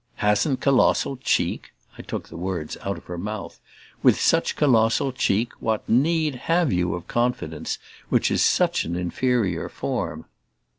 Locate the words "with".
4.01-4.19